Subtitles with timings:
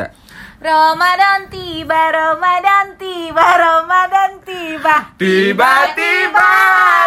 [0.00, 0.06] tiga.
[0.60, 4.96] Ramadan tiba, Ramadan tiba, Ramadan tiba.
[5.16, 6.52] Tiba-tiba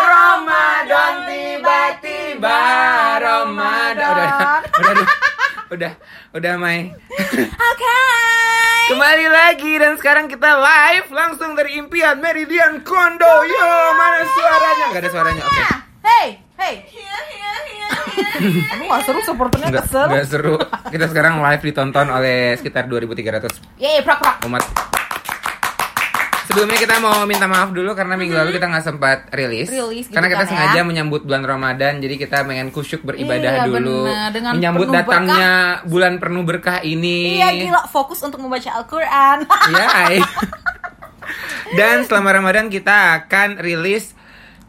[0.09, 2.59] Ramadan, tiba-tiba
[3.21, 4.09] Ramadan.
[4.09, 4.29] Udah,
[4.73, 5.07] udah, udah,
[5.69, 5.91] udah,
[6.33, 6.97] udah, Mai.
[7.53, 8.01] Oke.
[8.89, 13.33] Kembali lagi dan sekarang kita live langsung dari impian Meridian Kondo.
[13.45, 14.85] Yo, mana suaranya?
[14.97, 15.43] Gak ada suaranya.
[15.45, 15.65] Oke.
[16.03, 16.73] Hey, hey.
[18.73, 20.05] Aduh, gak seru supporternya Nggak, kesel.
[20.07, 20.55] nggak seru.
[20.89, 24.35] Kita sekarang live ditonton oleh sekitar 2.300 Yeay, prak prak.
[24.43, 24.63] umat.
[26.43, 29.71] Sebelumnya kita mau minta maaf dulu karena minggu lalu kita nggak sempat rilis.
[29.71, 29.79] Mm-hmm.
[29.89, 30.83] Rilis gitu karena kita kan sengaja ya.
[30.83, 34.05] menyambut bulan Ramadan, jadi kita pengen kusyuk beribadah Iya, dulu.
[34.51, 35.51] menyambut datangnya
[35.87, 37.39] bulan penuh berkah ini.
[37.39, 39.47] Iya, gila fokus untuk membaca Al-Qur'an.
[39.71, 40.19] Iya.
[41.79, 44.11] Dan selama Ramadan kita akan rilis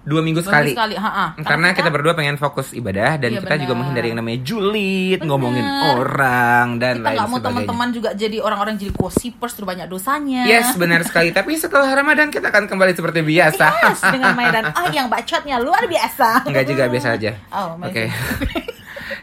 [0.05, 0.73] dua minggu sekali.
[0.73, 1.33] sekali, ha-ha.
[1.39, 3.79] Karena kita berdua pengen fokus ibadah dan Iya, kita juga benar.
[3.81, 5.29] menghindari yang namanya julid, Benar.
[5.33, 9.89] ngomongin orang dan kita lain nggak mau teman-teman juga jadi orang-orang jadi gossipers terus banyak
[9.89, 10.45] dosanya.
[10.45, 11.31] Yes, benar sekali.
[11.31, 13.67] Tapi setelah Ramadan kita akan kembali seperti biasa.
[13.83, 16.45] Yes, dengan Maya dan Oh yang bacotnya luar biasa.
[16.45, 17.31] Enggak juga biasa aja.
[17.49, 18.05] Oh, Oke.
[18.05, 18.69] amazing.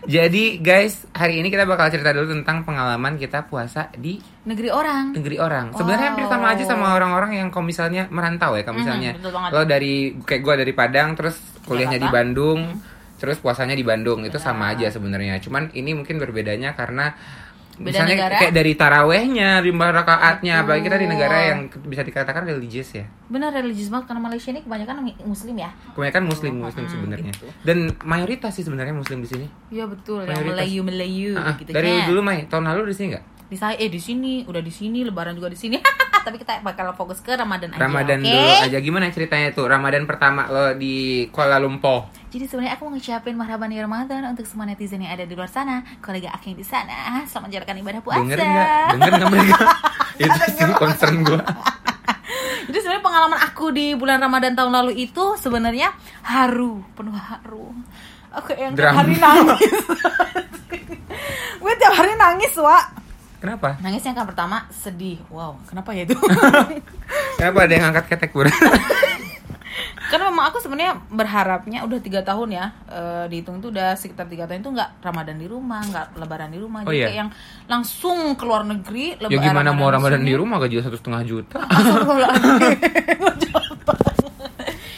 [0.06, 5.14] Jadi guys, hari ini kita bakal cerita dulu tentang pengalaman kita puasa di Negeri orang.
[5.14, 5.70] negeri orang.
[5.78, 9.50] Sebenarnya hampir sama aja sama orang-orang yang kalau misalnya merantau ya, kalau misalnya betul banget.
[9.54, 11.38] lo dari kayak gua dari Padang terus
[11.70, 12.10] kuliahnya di.
[12.10, 12.60] Bandung,
[13.22, 15.38] terus puasanya di Bandung itu sama aja sebenarnya.
[15.46, 17.14] Cuman ini mungkin berbedanya karena
[17.82, 18.36] Beda misalnya negara.
[18.38, 23.06] kayak dari tarawehnya, jumlah rakaatnya, apalagi kita di negara yang bisa dikatakan religius ya.
[23.28, 25.70] Benar religius banget karena Malaysia ini kebanyakan muslim ya.
[25.92, 27.32] Kebanyakan muslim muslim Hmm, sebenarnya.
[27.32, 27.48] gitu.
[27.62, 29.46] Dan mayoritas sih sebenarnya muslim di sini.
[29.70, 30.54] Iya betul, yang Mayoritas.
[30.56, 31.56] Melayu Melayu Ah, ah.
[31.58, 32.08] gitu dari kan.
[32.08, 33.26] dulu Mai, tahun lalu di sini nggak?
[33.48, 35.76] Di saya eh di sini, udah di sini, lebaran juga di sini.
[36.22, 37.82] Tapi kita bakal fokus ke Ramadan aja.
[37.82, 38.30] Ramadan oke?
[38.30, 42.14] dulu aja gimana ceritanya tuh Ramadan pertama lo di Kuala Lumpur.
[42.32, 45.52] Jadi sebenarnya aku mau ngucapin marhaban ya Ramadan untuk semua netizen yang ada di luar
[45.52, 48.20] sana, kolega aku yang di sana, selamat menjalankan ibadah puasa.
[48.24, 48.88] Denger nggak?
[48.96, 49.58] Denger nggak mereka?
[50.22, 51.40] Itu sih concern gue.
[52.72, 55.92] Jadi sebenarnya pengalaman aku di bulan Ramadan tahun lalu itu sebenarnya
[56.24, 57.68] haru, penuh haru.
[58.32, 59.76] Aku yang tiap hari nangis.
[61.62, 63.01] Gue tiap hari nangis, Wak.
[63.42, 63.82] Kenapa?
[63.82, 65.18] Nangisnya yang pertama sedih.
[65.28, 66.14] Wow, kenapa ya itu?
[67.42, 68.46] Kenapa ada yang angkat ketek bro?
[70.12, 74.44] Karena memang aku sebenarnya berharapnya udah tiga tahun ya eh, dihitung itu udah sekitar tiga
[74.44, 77.08] tahun itu nggak Ramadan di rumah, nggak Lebaran di rumah, Oh, jadi iya?
[77.08, 77.32] kayak yang
[77.66, 79.16] langsung ke luar negeri.
[79.18, 80.38] ya gimana mau Ramadan di sini.
[80.38, 81.64] rumah gaji satu setengah juta?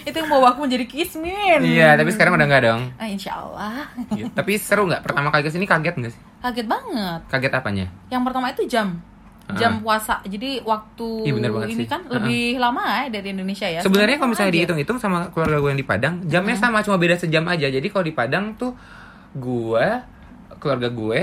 [0.04, 1.62] itu yang bawa aku menjadi kismin.
[1.64, 2.82] Iya, tapi sekarang udah nggak dong.
[2.98, 3.88] Ah, insya Allah.
[4.12, 4.28] Iya.
[4.34, 5.02] Tapi seru nggak?
[5.06, 6.22] Pertama kali ke sini kaget nggak sih?
[6.44, 7.20] Kaget banget.
[7.32, 7.86] Kaget apanya?
[8.12, 9.00] Yang pertama itu jam
[9.54, 10.24] jam puasa.
[10.24, 11.08] Jadi waktu.
[11.28, 11.88] Iya, bener banget ini sih.
[11.88, 12.20] kan Ah.
[12.20, 13.80] lebih lama ya dari Indonesia ya.
[13.80, 17.44] Sebenarnya kalau misalnya dihitung-hitung sama keluarga gue yang di Padang, jamnya sama cuma beda sejam
[17.48, 17.68] aja.
[17.68, 18.72] Jadi kalau di Padang tuh
[19.36, 19.86] gue,
[20.60, 21.22] keluarga gue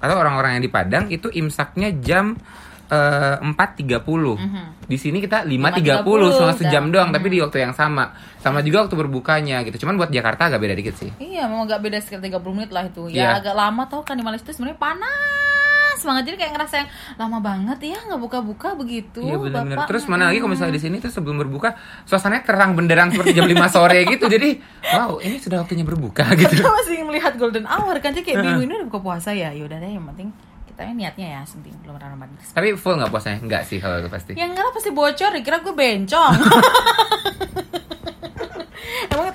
[0.00, 2.40] atau orang-orang yang di Padang itu imsaknya jam
[2.88, 4.88] eh, 4.30.
[4.88, 6.84] Di sini kita 5.30 cuma 5.30, sejam jam.
[6.88, 8.16] doang, tapi di waktu yang sama.
[8.40, 9.84] Sama juga waktu berbukanya gitu.
[9.84, 11.12] Cuman buat Jakarta agak beda dikit sih.
[11.20, 13.12] Iya, memang agak beda sekitar 30 menit lah itu.
[13.12, 16.22] Ya agak lama tau kan di Malaysia itu sebenarnya panas banget.
[16.32, 16.88] Jadi kayak ngerasa yang
[17.18, 19.20] lama banget ya nggak buka-buka begitu.
[19.20, 19.86] Iya benar-benar.
[19.90, 21.76] Terus mana lagi kalau misalnya di sini tuh sebelum berbuka
[22.08, 24.24] suasananya terang benderang seperti jam 5 sore gitu.
[24.30, 24.62] Jadi
[24.94, 26.54] wow ini sudah waktunya berbuka gitu.
[26.54, 29.52] Kita masih melihat golden hour kan jadi kayak bingung ini udah buka puasa ya.
[29.52, 30.30] Yaudah deh yang penting
[30.78, 32.38] kita niatnya ya penting belum Ramadan.
[32.54, 33.42] Tapi full nggak puasanya?
[33.42, 34.38] Enggak sih kalau itu pasti.
[34.38, 36.34] Yang enggak lah pasti bocor, dikira gue bencong.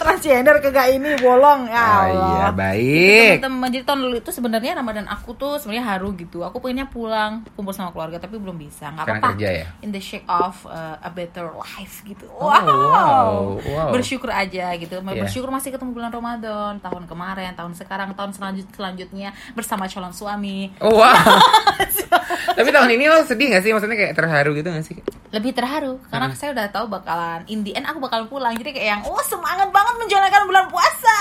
[0.04, 2.30] Transgender kagak ini bolong ya Oh Allah.
[2.30, 3.40] iya baik.
[3.40, 6.44] Teman-teman jadi tahun lalu itu sebenarnya Ramadan aku tuh sebenarnya haru gitu.
[6.44, 8.92] Aku pengennya pulang kumpul sama keluarga tapi belum bisa.
[8.94, 9.40] Karena apa-apa.
[9.40, 9.68] ya?
[9.80, 12.28] In the shake of uh, a better life gitu.
[12.30, 13.90] Oh, wow, wow.
[13.90, 15.00] Bersyukur aja gitu.
[15.00, 15.24] Iya.
[15.24, 20.76] Bersyukur masih ketemu bulan Ramadan, tahun kemarin, tahun sekarang, tahun selanjut selanjutnya bersama calon suami.
[20.78, 21.14] Oh, wow.
[22.54, 23.72] Tapi tahun ini lo sedih gak sih?
[23.72, 24.98] Maksudnya kayak terharu gitu gak sih?
[25.32, 26.38] Lebih terharu karena Hmm.
[26.38, 28.54] saya udah tahu bakalan in the end aku bakal pulang.
[28.54, 31.18] Jadi kayak yang oh semangat banget menjalankan bulan puasa.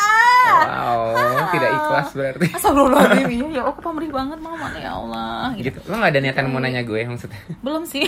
[0.53, 2.47] Wow, tidak ikhlas berarti.
[2.53, 5.73] Astagfirullahaladzim ya aku pamrih banget mama ya Allah gitu.
[5.73, 5.79] Gitu.
[5.89, 7.41] Lo gak ada niatan mau nanya gue maksudnya?
[7.61, 8.05] Belum sih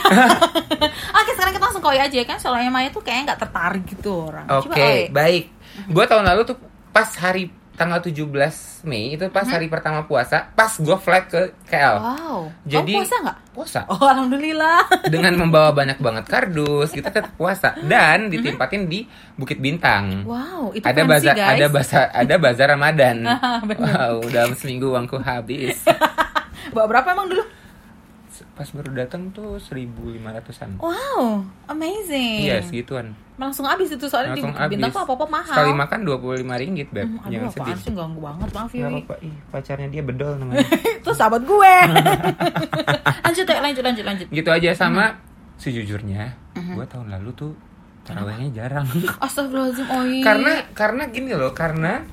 [1.18, 4.32] Oke sekarang kita langsung koi aja ya kan Soalnya Maya tuh kayaknya gak tertarik gitu
[4.32, 5.08] orang Oke, Oi.
[5.12, 5.44] baik.
[5.90, 6.56] Gue tahun lalu tuh
[6.94, 9.50] pas hari tanggal 17 Mei itu pas Mhm.
[9.50, 11.96] hari pertama puasa, pas gue flight ke KL.
[11.98, 13.36] Wow Jadi Kamu puasa gak?
[13.50, 13.80] Puasa.
[13.92, 20.22] Oh Alhamdulillah Dengan membawa banyak banget kardus, kita tetap puasa dan ditempatin di Bukit Bintang.
[20.22, 23.16] Wow itu ada bazar guys ada bazar ada bazar Ramadan.
[23.84, 25.82] Wow, dalam seminggu uangku habis.
[26.74, 27.44] Bawa berapa emang dulu?
[28.54, 30.78] Pas baru datang tuh 1500-an.
[30.78, 32.46] Wow, amazing.
[32.46, 33.18] Iya, segituan.
[33.34, 34.96] Langsung habis itu soalnya Langsung di bintang habis.
[34.96, 35.56] tuh apa-apa mahal.
[35.58, 37.02] Sekali makan 25 ringgit, Beb.
[37.04, 37.66] Hmm, Jangan aduh sedih.
[37.66, 40.62] apaan sih ganggu banget maaf ya apa-apa, ih pacarnya dia bedol namanya.
[41.02, 41.74] Itu sahabat gue.
[43.24, 44.26] lanjut ya, lanjut lanjut lanjut.
[44.30, 45.18] gitu aja sama
[45.56, 46.74] sejujurnya, Mhm.
[46.74, 47.52] gue tahun lalu tuh
[48.02, 48.86] tarawehnya jarang.
[49.18, 50.20] Astagfirullahaladzim, Oi.
[50.20, 52.06] karena karena gini loh, karena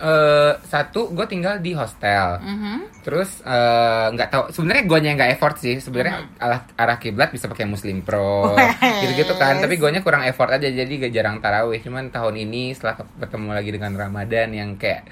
[0.00, 2.40] eh satu gue tinggal di hostel.
[2.40, 3.04] Mhm.
[3.04, 5.76] Terus eh, nggak tahu sebenarnya guanya nggak effort sih.
[5.76, 8.80] Sebenarnya arah, arah kiblat bisa pakai Muslim Pro Wes.
[9.04, 9.60] gitu-gitu kan.
[9.60, 11.84] Tapi guanya kurang effort aja jadi gak jarang tarawih.
[11.84, 15.04] Cuman tahun ini setelah ketemu lagi dengan Ramadan yang kayak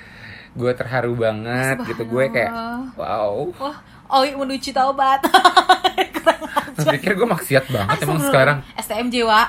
[0.57, 2.09] gue terharu banget gitu.
[2.09, 2.53] Gue kayak
[2.97, 3.53] wow.
[3.61, 3.77] Wah,
[4.09, 5.21] Oi menuju taubat.
[6.97, 8.59] Pikir gue maksiat banget emang sekarang.
[8.81, 9.49] STMJ, Wak.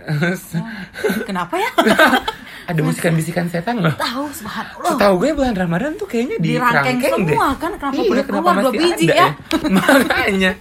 [1.28, 1.70] Kenapa ya?
[2.70, 3.94] Ada bisikan-bisikan setan loh.
[3.98, 4.90] Tahu subhanallah.
[4.94, 7.34] Setahu gue bulan Ramadan tuh kayaknya di, Di rangkeng kerangkeng deh.
[7.34, 9.28] semua kan, kenapa iya, baru kenapa keluar dua biji ada ya?
[9.76, 10.52] Makanya.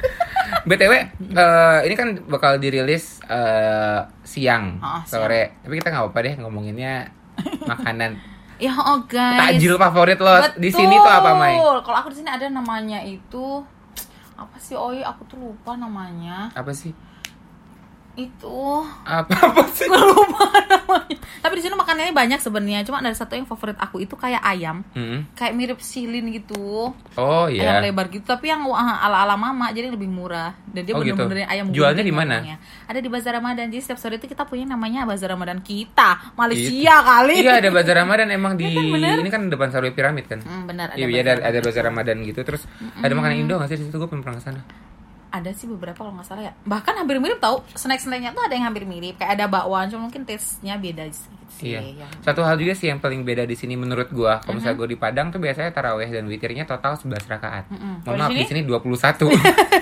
[0.65, 0.93] BTW,
[1.37, 5.05] eh, ini kan bakal dirilis eh, siang, siang.
[5.05, 5.61] sore.
[5.61, 6.93] Tapi kita nggak apa-apa deh ngomonginnya
[7.69, 8.11] makanan.
[8.59, 9.55] Ya oh guys.
[9.55, 11.55] Takjil favorit lo di sini tuh apa, Mai?
[11.55, 11.79] Betul.
[11.79, 13.63] Kalau aku di sini ada namanya itu
[14.35, 14.99] apa sih Oi?
[14.99, 16.51] Aku tuh lupa namanya.
[16.51, 16.91] Apa sih?
[18.13, 19.87] Itu Apa apa sih?
[19.87, 21.17] Lupa namanya.
[21.39, 22.81] Tapi di sini makanannya banyak sebenarnya.
[22.83, 24.83] Cuma ada satu yang favorit aku itu kayak ayam.
[24.91, 25.23] Hmm.
[25.33, 26.91] Kayak mirip silin gitu.
[27.15, 27.79] Oh Ayam iya.
[27.81, 28.23] lebar gitu.
[28.23, 30.51] Tapi yang wah, ala-ala mama jadi lebih murah.
[30.67, 31.15] Dan dia Oh, gitu.
[31.15, 32.43] bener-bener ayam Jualnya di mana?
[32.85, 33.71] Ada di Bazar Ramadan.
[33.71, 36.35] Jadi setiap sore itu kita punya namanya Bazar Ramadan kita.
[36.35, 37.39] Malaysia kali.
[37.39, 39.15] Iya ada bazar Ramadan emang di Iya kan, bener.
[39.19, 40.39] ini kan depan Sarwi Piramid kan.
[40.43, 42.39] Hmm, benar ada Iya, bazar ada ada bazar Ramadan gitu.
[42.43, 42.67] Terus
[42.99, 43.95] ada makanan Indo nggak sih di situ?
[43.95, 44.61] Gue belum pernah ke sana.
[45.29, 48.51] Ada sih beberapa kalau nggak salah ya bahkan hampir mirip tahu snack snacknya tuh ada
[48.51, 51.81] yang hampir mirip kayak ada bakwan cuma mungkin taste-nya beda sedikit sih Iya.
[51.99, 54.55] yang- Satu hal juga sih yang paling beda di sini menurut gua, kalau Mm-hmm.
[54.55, 57.67] misalnya gua di Padang tuh biasanya taraweh dan witirnya total 11 rakaat.
[57.67, 57.99] Mm-mm.
[57.99, 59.27] Mohon Kalau maaf di sini 21.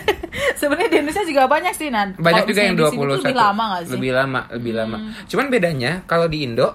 [0.60, 3.14] sebenarnya di Indonesia juga banyak sih nan Banyak juga yang misalnya di sini 21.
[3.14, 3.94] tuh lebih lama sih Hmm.
[3.94, 4.98] Lebih lama, lebih lama.
[5.26, 6.68] Cuman bedanya kalau di Indo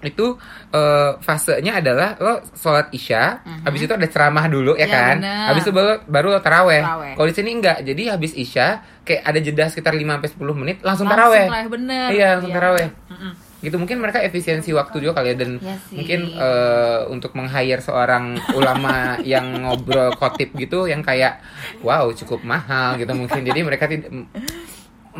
[0.00, 0.32] itu
[0.70, 5.46] eh, fasenya adalah lo sholat isya, habis itu ada ceramah dulu ya Iya, kan, bener.
[5.46, 6.80] habis itu baru, baru lo taraweh.
[6.80, 7.12] Taraweh.
[7.14, 8.66] Kalau di sini enggak, jadi habis isya
[9.00, 11.46] kayak ada jeda sekitar 5 sampai 10 menit langsung, Langsung taraweh.
[11.68, 12.08] bener.
[12.10, 12.58] Iya, langsung Iya.
[12.58, 12.88] taraweh.
[13.08, 13.32] Mm-mm.
[13.60, 15.92] gitu mungkin mereka efisiensi waktu juga kali ya dan sih.
[15.92, 21.44] mungkin eh, untuk meng-hire seorang ulama yang ngobrol khotib gitu yang kayak
[21.84, 24.08] wow cukup mahal gitu mungkin jadi mereka tidak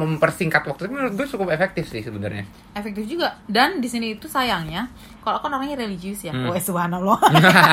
[0.00, 2.48] mempersingkat waktu tapi menurut gue cukup efektif sih sebenarnya.
[2.72, 3.36] Efektif juga.
[3.44, 4.88] Dan di sini itu sayangnya
[5.20, 6.32] kalau aku kan orangnya religius ya.
[6.32, 6.48] Hmm.
[6.48, 7.20] oh subhanallah.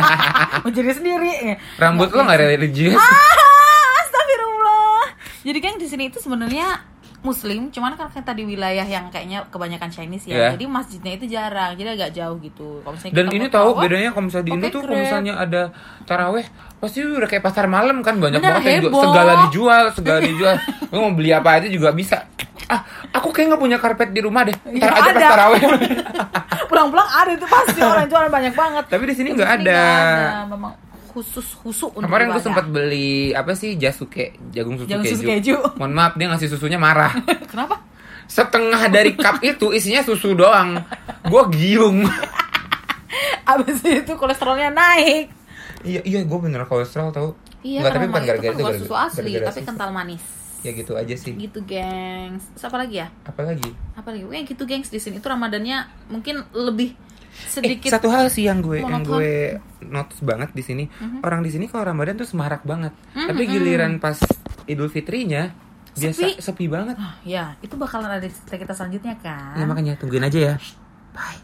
[0.67, 1.55] Menjadi sendiri.
[1.79, 2.99] Rambut lo nggak religius?
[2.99, 5.03] Ah, astagfirullah.
[5.47, 9.89] Jadi kan di sini itu sebenarnya Muslim, cuman kan kita di wilayah yang kayaknya kebanyakan
[9.89, 10.33] Chinese ya.
[10.33, 10.47] Iya.
[10.53, 12.79] Jadi masjidnya itu jarang, jadi agak jauh gitu.
[12.79, 15.61] Kalau misalnya dan ini tahu bedanya kalau misalnya di Indo tuh kalau misalnya ada
[16.03, 16.45] taraweh
[16.77, 19.01] pasti udah kayak pasar malam kan banyak Bener, banget yang heboh.
[19.01, 20.55] segala dijual segala dijual
[20.93, 22.21] lo mau beli apa aja juga bisa
[22.67, 25.27] ah aku kayak nggak punya karpet di rumah deh Iya, ntar aja pas ada.
[25.27, 25.61] taraweh
[26.69, 28.83] Pulang-pulang ada itu pasti orang jualan banyak banget.
[28.85, 30.73] tapi di sini nggak ada nggak Memang
[31.17, 35.15] khusus khusus untuk Kemarin gue sempat beli apa sih jasuke jagung susu Jagung keju.
[35.15, 35.55] susu keju.
[35.75, 37.09] Mohon maaf dia ngasih susunya marah.
[37.51, 37.81] Kenapa?
[38.25, 40.77] Setengah dari cup itu isinya susu doang.
[41.23, 42.05] Gue giung.
[43.49, 45.31] Abis itu kolesterolnya naik.
[45.81, 47.33] iya iya gue bener kolesterol tau.
[47.59, 49.67] Iya, Nggak, tapi bukan itu gara-gara kan itu bukan gara-gara- susu asli, gara-gara tapi susu.
[49.67, 50.23] kental manis.
[50.59, 51.33] Ya gitu aja sih.
[51.33, 52.43] Gitu, gengs.
[52.51, 53.07] Terus apa lagi ya?
[53.23, 53.71] Apalagi?
[53.93, 54.23] Apa lagi?
[54.25, 54.89] Kayak gitu, gengs.
[54.89, 55.77] Di sini tuh Ramadannya
[56.07, 56.93] mungkin lebih
[57.37, 61.21] Eh, sedikit satu hal sih yang gue yang gue notice banget di sini Mhm.
[61.21, 62.91] orang di sini kalau Ramadan tuh semarak banget.
[63.13, 63.51] Mhm, Tapi mhm.
[63.51, 64.17] giliran pas
[64.65, 65.53] Idul Fitrinya
[65.91, 66.01] Sepi.
[66.03, 66.97] biasa sepi banget.
[66.97, 69.55] Ah, ya, itu bakalan ada cerita kita selanjutnya kan?
[69.55, 70.55] Ya makanya tungguin aja ya.
[71.11, 71.39] Bye.